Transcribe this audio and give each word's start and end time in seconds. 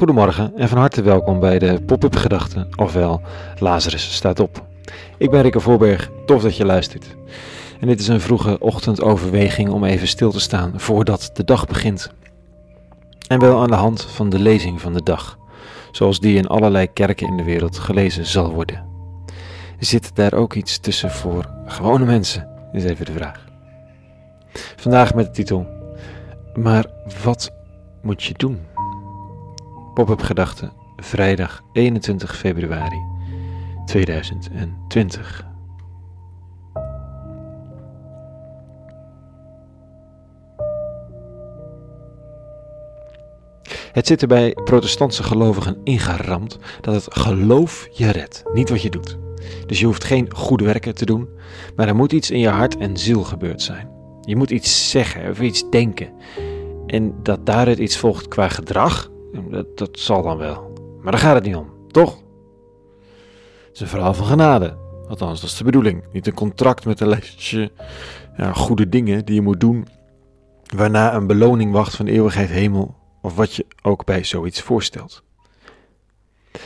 Goedemorgen 0.00 0.52
en 0.56 0.68
van 0.68 0.78
harte 0.78 1.02
welkom 1.02 1.40
bij 1.40 1.58
de 1.58 1.82
Pop-up 1.86 2.16
Gedachten, 2.16 2.68
ofwel 2.76 3.20
Lazarus 3.58 4.14
staat 4.14 4.40
op. 4.40 4.66
Ik 5.18 5.30
ben 5.30 5.42
Rikke 5.42 5.60
Voorberg, 5.60 6.10
tof 6.26 6.42
dat 6.42 6.56
je 6.56 6.64
luistert. 6.64 7.16
En 7.80 7.86
dit 7.86 8.00
is 8.00 8.08
een 8.08 8.20
vroege 8.20 8.58
ochtendoverweging 8.58 9.68
om 9.68 9.84
even 9.84 10.08
stil 10.08 10.30
te 10.30 10.40
staan 10.40 10.72
voordat 10.76 11.30
de 11.34 11.44
dag 11.44 11.66
begint. 11.66 12.12
En 13.28 13.40
wel 13.40 13.60
aan 13.60 13.70
de 13.70 13.74
hand 13.74 14.02
van 14.02 14.28
de 14.28 14.38
lezing 14.38 14.80
van 14.80 14.92
de 14.92 15.02
dag, 15.02 15.38
zoals 15.90 16.20
die 16.20 16.36
in 16.36 16.46
allerlei 16.46 16.92
kerken 16.92 17.26
in 17.26 17.36
de 17.36 17.44
wereld 17.44 17.78
gelezen 17.78 18.26
zal 18.26 18.52
worden. 18.52 18.84
Zit 19.78 20.16
daar 20.16 20.34
ook 20.34 20.54
iets 20.54 20.78
tussen 20.78 21.10
voor 21.10 21.50
gewone 21.66 22.04
mensen? 22.04 22.48
Is 22.72 22.84
even 22.84 23.06
de 23.06 23.12
vraag. 23.12 23.44
Vandaag 24.76 25.14
met 25.14 25.26
de 25.26 25.32
titel: 25.32 25.66
Maar 26.54 26.86
wat 27.22 27.50
moet 28.02 28.22
je 28.22 28.34
doen? 28.36 28.69
Pop-up 29.94 30.22
gedachten, 30.22 30.72
vrijdag 30.96 31.62
21 31.72 32.36
februari 32.36 33.00
2020. 33.86 35.48
Het 43.92 44.06
zit 44.06 44.22
er 44.22 44.28
bij 44.28 44.52
protestantse 44.64 45.22
gelovigen 45.22 45.80
ingeramd 45.84 46.58
dat 46.80 46.94
het 46.94 47.14
geloof 47.14 47.88
je 47.92 48.10
redt, 48.10 48.42
niet 48.52 48.70
wat 48.70 48.82
je 48.82 48.90
doet. 48.90 49.18
Dus 49.66 49.80
je 49.80 49.86
hoeft 49.86 50.04
geen 50.04 50.34
goede 50.34 50.64
werken 50.64 50.94
te 50.94 51.04
doen, 51.04 51.28
maar 51.76 51.88
er 51.88 51.96
moet 51.96 52.12
iets 52.12 52.30
in 52.30 52.38
je 52.38 52.48
hart 52.48 52.76
en 52.76 52.96
ziel 52.96 53.22
gebeurd 53.22 53.62
zijn. 53.62 53.88
Je 54.20 54.36
moet 54.36 54.50
iets 54.50 54.90
zeggen 54.90 55.30
of 55.30 55.40
iets 55.40 55.70
denken. 55.70 56.12
En 56.86 57.14
dat 57.22 57.46
daaruit 57.46 57.78
iets 57.78 57.96
volgt 57.96 58.28
qua 58.28 58.48
gedrag, 58.48 59.10
dat, 59.50 59.78
dat 59.78 59.98
zal 59.98 60.22
dan 60.22 60.36
wel. 60.36 60.72
Maar 61.02 61.12
daar 61.12 61.20
gaat 61.20 61.34
het 61.34 61.44
niet 61.44 61.56
om, 61.56 61.70
toch? 61.88 62.14
Het 63.66 63.74
is 63.74 63.80
een 63.80 63.86
verhaal 63.86 64.14
van 64.14 64.26
genade. 64.26 64.76
Althans, 65.08 65.40
dat 65.40 65.50
is 65.50 65.56
de 65.56 65.64
bedoeling. 65.64 66.04
Niet 66.12 66.26
een 66.26 66.34
contract 66.34 66.84
met 66.84 67.00
een 67.00 67.08
lijstje 67.08 67.70
ja, 68.36 68.52
goede 68.52 68.88
dingen 68.88 69.24
die 69.24 69.34
je 69.34 69.40
moet 69.40 69.60
doen, 69.60 69.88
waarna 70.76 71.14
een 71.14 71.26
beloning 71.26 71.72
wacht 71.72 71.96
van 71.96 72.06
eeuwigheid 72.06 72.48
hemel, 72.48 72.94
of 73.22 73.36
wat 73.36 73.54
je 73.54 73.66
ook 73.82 74.04
bij 74.04 74.24
zoiets 74.24 74.60
voorstelt. 74.62 75.22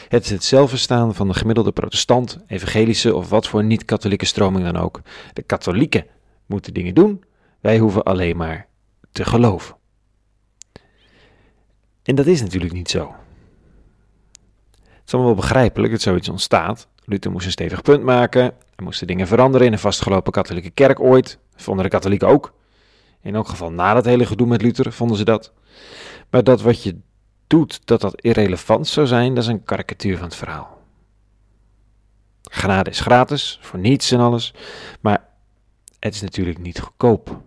Het 0.09 0.25
is 0.25 0.31
het 0.31 0.45
zelfverstaan 0.45 1.15
van 1.15 1.29
de 1.29 1.35
gemiddelde 1.35 1.73
protestant, 1.73 2.39
evangelische 2.47 3.15
of 3.15 3.29
wat 3.29 3.47
voor 3.47 3.65
niet-katholieke 3.65 4.25
stroming 4.25 4.65
dan 4.65 4.77
ook. 4.77 5.01
De 5.33 5.43
katholieken 5.43 6.07
moeten 6.47 6.75
dingen 6.75 6.95
doen, 6.95 7.25
wij 7.61 7.79
hoeven 7.79 8.03
alleen 8.03 8.37
maar 8.37 8.67
te 9.13 9.25
geloven. 9.25 9.77
En 12.05 12.15
dat 12.15 12.27
is 12.27 12.43
natuurlijk 12.43 12.73
niet 12.73 12.91
zo. 12.91 13.15
Het 14.71 15.07
is 15.07 15.13
allemaal 15.13 15.35
wel 15.35 15.43
begrijpelijk 15.43 15.93
dat 15.93 16.03
zoiets 16.03 16.29
ontstaat. 16.29 16.89
Luther 17.05 17.31
moest 17.31 17.47
een 17.47 17.53
stevig 17.53 17.83
punt 17.83 18.03
maken. 18.03 18.43
Er 18.77 18.83
moesten 18.83 19.07
dingen 19.07 19.27
veranderen 19.27 19.67
in 19.67 19.73
een 19.73 19.79
vastgelopen 19.79 20.33
katholieke 20.33 20.71
kerk 20.71 21.01
ooit. 21.01 21.39
Vonden 21.57 21.85
de 21.85 21.91
katholieken 21.91 22.29
ook. 22.29 22.55
In 23.21 23.35
elk 23.35 23.49
geval 23.49 23.71
na 23.71 23.95
dat 23.95 24.05
hele 24.05 24.27
gedoe 24.27 24.47
met 24.47 24.63
Luther 24.63 24.93
vonden 24.93 25.17
ze 25.17 25.25
dat. 25.25 25.53
Maar 26.31 26.45
dat 26.45 26.63
wat 26.63 26.83
je 26.83 26.99
doet, 27.47 27.87
dat 27.87 28.01
dat 28.01 28.21
irrelevant 28.21 28.87
zou 28.87 29.07
zijn, 29.07 29.35
dat 29.35 29.45
is 29.45 29.51
een 29.51 29.65
karikatuur 29.65 30.17
van 30.17 30.27
het 30.27 30.37
verhaal. 30.37 30.83
Genade 32.43 32.91
is 32.91 33.01
gratis, 33.01 33.59
voor 33.63 33.79
niets 33.79 34.11
en 34.11 34.21
alles. 34.21 34.55
Maar 35.01 35.29
het 35.99 36.15
is 36.15 36.23
natuurlijk 36.23 36.59
niet 36.59 36.81
goedkoop. 36.81 37.27
Het 37.29 37.39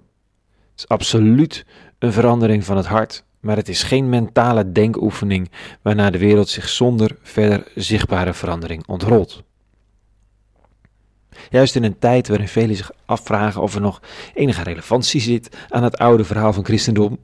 is 0.75 0.88
absoluut 0.88 1.66
een 1.99 2.14
verandering 2.14 2.64
van 2.64 2.77
het 2.77 2.86
hart 2.86 3.23
maar 3.47 3.55
het 3.55 3.69
is 3.69 3.83
geen 3.83 4.09
mentale 4.09 4.71
denkoefening 4.71 5.51
waarna 5.81 6.09
de 6.09 6.17
wereld 6.17 6.49
zich 6.49 6.69
zonder 6.69 7.17
verder 7.21 7.71
zichtbare 7.75 8.33
verandering 8.33 8.87
ontrolt. 8.87 9.43
Juist 11.49 11.75
in 11.75 11.83
een 11.83 11.99
tijd 11.99 12.27
waarin 12.27 12.47
velen 12.47 12.75
zich 12.75 12.91
afvragen 13.05 13.61
of 13.61 13.75
er 13.75 13.81
nog 13.81 14.02
enige 14.33 14.63
relevantie 14.63 15.21
zit 15.21 15.57
aan 15.69 15.83
het 15.83 15.97
oude 15.97 16.23
verhaal 16.23 16.53
van 16.53 16.65
christendom, 16.65 17.17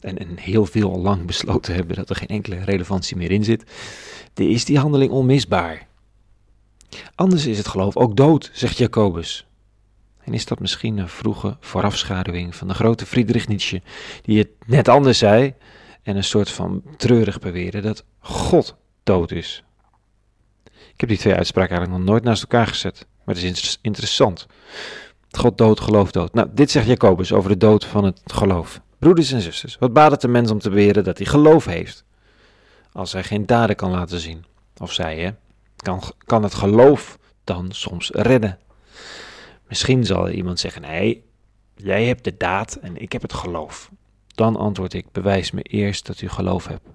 en, 0.00 0.18
en 0.18 0.38
heel 0.38 0.66
veel 0.66 0.90
al 0.90 1.00
lang 1.00 1.26
besloten 1.26 1.74
hebben 1.74 1.96
dat 1.96 2.10
er 2.10 2.16
geen 2.16 2.28
enkele 2.28 2.64
relevantie 2.64 3.16
meer 3.16 3.30
in 3.30 3.44
zit, 3.44 3.64
is 4.34 4.64
die 4.64 4.78
handeling 4.78 5.10
onmisbaar. 5.10 5.86
Anders 7.14 7.46
is 7.46 7.58
het 7.58 7.68
geloof 7.68 7.96
ook 7.96 8.16
dood, 8.16 8.50
zegt 8.52 8.78
Jacobus. 8.78 9.46
En 10.26 10.34
is 10.34 10.46
dat 10.46 10.60
misschien 10.60 10.98
een 10.98 11.08
vroege 11.08 11.56
voorafschaduwing 11.60 12.56
van 12.56 12.68
de 12.68 12.74
grote 12.74 13.06
Friedrich 13.06 13.48
Nietzsche, 13.48 13.82
die 14.22 14.38
het 14.38 14.48
net 14.66 14.88
anders 14.88 15.18
zei 15.18 15.54
en 16.02 16.16
een 16.16 16.24
soort 16.24 16.50
van 16.50 16.82
treurig 16.96 17.38
beweerde 17.38 17.80
dat 17.80 18.04
God 18.18 18.76
dood 19.02 19.30
is? 19.30 19.64
Ik 20.64 21.00
heb 21.00 21.08
die 21.08 21.18
twee 21.18 21.34
uitspraken 21.34 21.70
eigenlijk 21.70 22.00
nog 22.00 22.10
nooit 22.10 22.24
naast 22.24 22.42
elkaar 22.42 22.66
gezet, 22.66 23.06
maar 23.24 23.34
het 23.34 23.44
is 23.44 23.78
interessant. 23.82 24.46
God 25.30 25.58
dood, 25.58 25.80
geloof 25.80 26.10
dood. 26.10 26.34
Nou, 26.34 26.48
dit 26.52 26.70
zegt 26.70 26.86
Jacobus 26.86 27.32
over 27.32 27.50
de 27.50 27.56
dood 27.56 27.84
van 27.84 28.04
het 28.04 28.20
geloof. 28.24 28.80
Broeders 28.98 29.32
en 29.32 29.40
zusters, 29.40 29.76
wat 29.78 29.92
baat 29.92 30.10
het 30.10 30.20
de 30.20 30.28
mens 30.28 30.50
om 30.50 30.58
te 30.58 30.68
beweren 30.68 31.04
dat 31.04 31.18
hij 31.18 31.26
geloof 31.26 31.64
heeft, 31.64 32.04
als 32.92 33.12
hij 33.12 33.24
geen 33.24 33.46
daden 33.46 33.76
kan 33.76 33.90
laten 33.90 34.20
zien? 34.20 34.44
Of 34.76 34.92
zij, 34.92 35.18
hè? 35.18 35.30
Kan, 35.76 36.02
kan 36.24 36.42
het 36.42 36.54
geloof 36.54 37.18
dan 37.44 37.72
soms 37.72 38.10
redden? 38.10 38.58
Misschien 39.68 40.04
zal 40.04 40.28
iemand 40.28 40.60
zeggen: 40.60 40.82
Nee, 40.82 41.24
jij 41.74 42.04
hebt 42.04 42.24
de 42.24 42.36
daad 42.36 42.74
en 42.74 42.96
ik 42.96 43.12
heb 43.12 43.22
het 43.22 43.32
geloof. 43.32 43.90
Dan 44.34 44.56
antwoord 44.56 44.94
ik: 44.94 45.12
Bewijs 45.12 45.50
me 45.50 45.62
eerst 45.62 46.06
dat 46.06 46.20
u 46.20 46.28
geloof 46.28 46.66
hebt. 46.66 46.88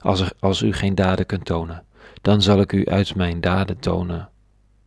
Als, 0.00 0.30
als 0.40 0.62
u 0.62 0.72
geen 0.72 0.94
daden 0.94 1.26
kunt 1.26 1.44
tonen, 1.44 1.84
dan 2.22 2.42
zal 2.42 2.60
ik 2.60 2.72
u 2.72 2.86
uit 2.86 3.14
mijn 3.14 3.40
daden 3.40 3.78
tonen 3.78 4.28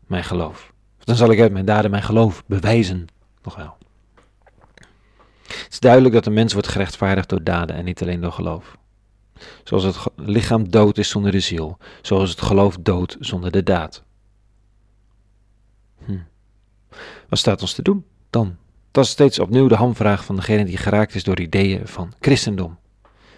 mijn 0.08 0.24
geloof. 0.24 0.74
dan 1.00 1.16
zal 1.16 1.32
ik 1.32 1.40
uit 1.40 1.52
mijn 1.52 1.66
daden 1.66 1.92
mijn 1.92 2.04
geloof 2.04 2.44
bewijzen. 2.46 3.08
Nog 3.44 3.56
wel. 3.56 3.78
Het 5.48 5.68
is 5.70 5.80
duidelijk 5.80 6.14
dat 6.14 6.24
de 6.24 6.30
mens 6.30 6.54
wordt 6.54 6.68
gerechtvaardigd 6.68 7.30
door 7.30 7.44
daden 7.44 7.76
en 7.76 7.86
niet 7.86 8.02
alleen 8.02 8.22
door 8.22 8.32
geloof. 8.32 8.78
Zoals 9.64 9.84
het 9.84 9.98
lichaam 10.16 10.70
dood 10.70 10.98
is 10.98 11.10
zonder 11.10 11.32
de 11.32 11.40
ziel, 11.40 11.78
zoals 12.02 12.30
het 12.30 12.42
geloof 12.42 12.78
dood 12.80 13.18
zonder 13.20 13.52
de 13.52 13.64
daad. 13.64 14.04
Wat 17.30 17.40
staat 17.40 17.62
ons 17.62 17.74
te 17.74 17.82
doen 17.82 18.06
dan? 18.30 18.56
Dat 18.92 19.04
is 19.04 19.10
steeds 19.10 19.40
opnieuw 19.40 19.68
de 19.68 19.76
hamvraag 19.76 20.26
van 20.26 20.36
degene 20.36 20.66
die 20.66 20.78
geraakt 20.78 21.16
is 21.16 21.24
door 21.24 21.40
ideeën 21.40 21.88
van 21.88 22.14
christendom. 22.20 22.80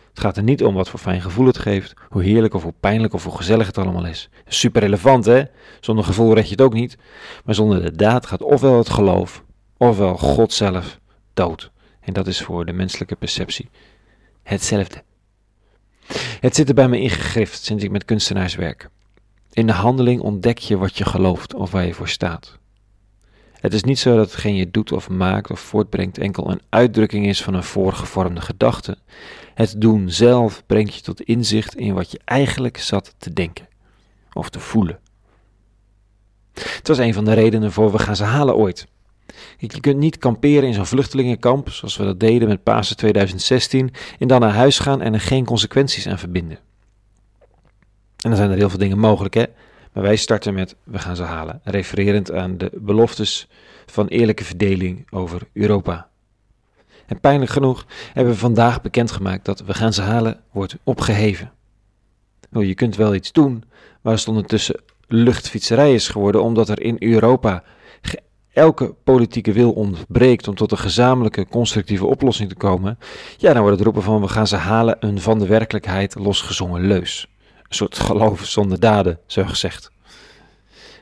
Het 0.10 0.20
gaat 0.20 0.38
er 0.38 0.44
niet 0.44 0.64
om 0.64 0.74
wat 0.74 0.90
voor 0.90 1.00
fijn 1.00 1.22
gevoel 1.22 1.46
het 1.46 1.58
geeft, 1.58 1.94
hoe 2.10 2.24
heerlijk 2.24 2.54
of 2.54 2.64
hoe 2.64 2.74
pijnlijk 2.80 3.14
of 3.14 3.24
hoe 3.24 3.36
gezellig 3.36 3.68
het 3.68 3.78
allemaal 3.78 4.06
is. 4.06 4.30
Super 4.48 4.82
relevant 4.82 5.26
hè? 5.26 5.44
Zonder 5.80 6.06
gevoel 6.06 6.34
red 6.34 6.46
je 6.46 6.52
het 6.52 6.62
ook 6.62 6.74
niet. 6.74 6.98
Maar 7.46 7.56
zonder 7.56 7.82
de 7.82 7.96
daad 7.96 8.26
gaat 8.26 8.42
ofwel 8.42 8.78
het 8.78 8.90
geloof, 8.90 9.44
ofwel 9.78 10.18
God 10.18 10.54
zelf 10.54 11.00
dood. 11.34 11.72
En 12.00 12.14
dat 12.14 12.28
is 12.28 12.42
voor 12.42 12.66
de 12.66 12.74
menselijke 12.74 13.16
perceptie 13.16 13.70
hetzelfde. 14.44 15.04
Het 16.40 16.56
zit 16.56 16.70
er 16.70 16.76
bij 16.76 16.88
me 16.88 17.00
ingegrift 17.00 17.64
sinds 17.64 17.84
ik 17.84 17.92
met 17.92 18.06
kunstenaars 18.06 18.56
werk. 18.56 18.90
In 19.52 19.68
de 19.68 19.74
handeling 19.74 20.22
ontdek 20.22 20.58
je 20.58 20.78
wat 20.78 20.98
je 20.98 21.06
gelooft 21.06 21.54
of 21.54 21.72
waar 21.72 21.86
je 21.86 21.94
voor 21.94 22.10
staat. 22.10 22.60
Het 23.64 23.74
is 23.74 23.84
niet 23.84 24.00
zo 24.00 24.16
dat 24.16 24.32
hetgeen 24.32 24.56
je 24.56 24.72
doet 24.72 24.92
of 24.92 25.10
maakt 25.10 25.52
of 25.52 25.60
voortbrengt 25.60 26.18
enkel 26.18 26.52
een 26.52 26.62
uitdrukking 26.70 27.28
is 27.28 27.44
van 27.44 27.54
een 27.54 27.64
voorgevormde 27.64 28.42
gedachte. 28.42 28.98
Het 29.54 29.82
doen 29.82 30.10
zelf 30.10 30.64
brengt 30.66 30.96
je 30.96 31.02
tot 31.02 31.22
inzicht 31.22 31.76
in 31.76 31.94
wat 31.94 32.12
je 32.12 32.20
eigenlijk 32.26 32.78
zat 32.78 33.16
te 33.18 33.34
denken 33.34 33.68
of 34.34 34.50
te 34.50 34.60
voelen. 34.60 35.00
Het 36.54 36.88
was 36.88 36.98
een 36.98 37.14
van 37.14 37.26
de 37.26 37.34
redenen 37.34 37.72
voor 37.72 37.92
we 37.92 38.00
gaan 38.00 38.16
ze 38.16 38.24
halen 38.24 38.56
ooit. 38.56 38.88
Je 39.58 39.80
kunt 39.80 39.98
niet 39.98 40.18
kamperen 40.18 40.68
in 40.68 40.74
zo'n 40.74 40.86
vluchtelingenkamp, 40.86 41.70
zoals 41.70 41.98
we 41.98 42.04
dat 42.04 42.20
deden 42.20 42.48
met 42.48 42.64
Pasen 42.64 42.98
2016, 42.98 43.94
en 44.20 44.28
dan 44.28 44.40
naar 44.40 44.54
huis 44.54 44.80
gaan 44.80 45.02
en 45.02 45.14
er 45.14 45.22
geen 45.22 45.46
consequenties 45.46 46.08
aan 46.08 46.20
verbinden. 46.20 46.60
En 48.18 48.30
dan 48.30 48.36
zijn 48.36 48.52
er 48.52 48.58
heel 48.58 48.70
veel 48.70 48.80
dingen 48.80 49.00
mogelijk, 49.00 49.34
hè? 49.34 49.46
Maar 49.94 50.04
wij 50.04 50.16
starten 50.16 50.54
met 50.54 50.76
we 50.84 51.00
gaan 51.00 51.16
ze 51.16 51.24
halen, 51.24 51.62
refererend 51.64 52.32
aan 52.32 52.58
de 52.58 52.72
beloftes 52.74 53.48
van 53.86 54.08
eerlijke 54.08 54.44
verdeling 54.44 55.08
over 55.12 55.42
Europa. 55.54 56.08
En 57.06 57.20
pijnlijk 57.20 57.52
genoeg 57.52 57.86
hebben 58.14 58.34
we 58.34 58.40
vandaag 58.40 58.82
bekendgemaakt 58.82 59.46
dat 59.46 59.60
we 59.60 59.74
gaan 59.74 59.94
ze 59.94 60.02
halen 60.02 60.40
wordt 60.52 60.78
opgeheven. 60.84 61.52
Nou, 62.50 62.66
je 62.66 62.74
kunt 62.74 62.96
wel 62.96 63.16
iets 63.16 63.32
doen, 63.32 63.64
maar 64.02 64.14
het 64.14 64.28
ondertussen 64.28 64.82
luchtfietserij 65.08 65.94
is 65.94 66.08
geworden 66.08 66.44
omdat 66.44 66.70
er 66.70 66.82
in 66.82 66.96
Europa 67.00 67.64
elke 68.54 68.94
politieke 69.04 69.52
wil 69.52 69.72
ontbreekt 69.72 70.48
om 70.48 70.56
tot 70.56 70.72
een 70.72 70.78
gezamenlijke 70.78 71.48
constructieve 71.48 72.06
oplossing 72.06 72.50
te 72.50 72.56
komen, 72.56 73.00
ja, 73.38 73.54
dan 73.54 73.62
wordt 73.62 73.78
het 73.78 73.86
roepen 73.86 74.04
van 74.04 74.22
we 74.22 74.28
gaan 74.28 74.48
ze 74.48 74.56
halen 74.56 74.96
een 75.00 75.22
van 75.22 75.40
de 75.40 75.48
werkelijkheid 75.48 76.16
losgezongen 76.16 76.88
leus. 76.88 77.28
Een 77.74 77.80
soort 77.80 78.00
geloof 78.00 78.46
zonder 78.46 78.80
daden, 78.80 79.20
zo 79.26 79.44
gezegd. 79.44 79.92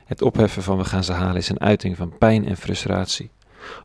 Het 0.06 0.22
opheffen 0.22 0.64
van 0.64 0.78
we 0.78 0.86
gaan 0.86 1.04
ze 1.04 1.12
halen 1.12 1.36
is 1.36 1.50
een 1.50 1.60
uiting 1.60 1.98
van 1.98 2.18
pijn 2.18 2.48
en 2.48 2.58
frustratie 2.58 3.32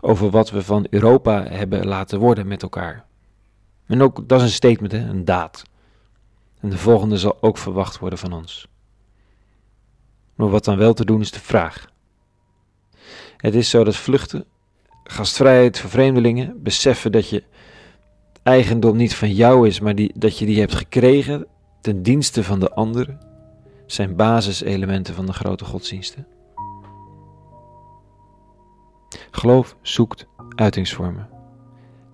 over 0.00 0.31
wat 0.31 0.50
we 0.50 0.62
van 0.62 0.87
Europa 0.91 1.43
hebben 1.43 1.87
laten 1.87 2.19
worden 2.19 2.47
met 2.47 2.62
elkaar. 2.62 3.05
En 3.87 4.03
ook 4.03 4.29
dat 4.29 4.41
is 4.41 4.47
een 4.47 4.53
statement, 4.53 4.93
een 4.93 5.25
daad. 5.25 5.62
En 6.61 6.71
de 6.71 6.79
volgende 6.79 7.19
zal 7.19 7.38
ook 7.41 7.59
verwacht 7.59 7.99
worden 7.99 8.19
van 8.19 8.33
ons. 8.33 8.69
Maar 10.35 10.49
wat 10.49 10.65
dan 10.65 10.77
wel 10.77 10.94
te 10.94 11.05
doen 11.05 11.21
is 11.21 11.31
de 11.31 11.41
vraag. 11.41 11.87
Het 13.37 13.55
is 13.55 13.71
zo 13.71 13.85
dat 13.85 13.97
vluchten, 13.97 14.44
gastvrijheid 15.05 15.79
voor 15.79 15.91
vreemdelingen, 15.91 16.62
beseffen 16.62 17.12
dat 17.12 17.29
je 17.29 17.44
eigendom 18.43 18.97
niet 18.97 19.15
van 19.15 19.33
jou 19.33 19.69
is, 19.69 19.81
maar 19.81 19.94
die, 19.94 20.12
dat 20.15 20.38
je 20.38 20.47
die 20.47 20.61
hebt 20.61 20.75
gekregen 20.75 21.47
ten 21.87 22.03
dienste 22.03 22.44
van 22.44 22.61
de 22.61 22.71
anderen, 22.71 23.19
zijn 23.87 24.17
basiselementen 24.17 25.15
van 25.15 25.27
de 25.27 25.33
grote 25.33 25.65
godsdiensten. 25.65 26.27
Geloof 29.31 29.77
zoekt 29.83 30.27
uitingsvormen. 30.49 31.29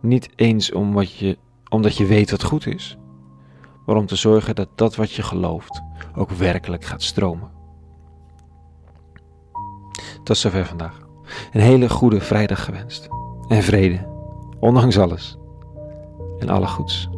Niet 0.01 0.29
eens 0.37 0.73
om 0.73 0.93
wat 0.93 1.13
je, 1.13 1.39
omdat 1.69 1.97
je 1.97 2.07
weet 2.07 2.31
wat 2.31 2.43
goed 2.43 2.67
is, 2.67 2.97
maar 3.87 3.97
om 3.97 4.07
te 4.07 4.17
zorgen 4.17 4.55
dat 4.55 4.69
dat 4.75 4.97
wat 4.97 5.13
je 5.13 5.23
gelooft 5.23 5.83
ook 6.15 6.31
werkelijk 6.31 6.85
gaat 6.85 7.03
stromen. 7.03 7.51
Tot 10.25 10.37
zover 10.37 10.67
vandaag. 10.67 10.99
Een 11.53 11.61
hele 11.61 11.89
goede 11.89 12.21
vrijdag 12.21 12.65
gewenst. 12.65 13.09
En 13.49 13.63
vrede, 13.63 14.09
ondanks 14.61 14.99
alles. 14.99 15.37
En 16.39 16.49
alle 16.49 16.67
goeds. 16.67 17.09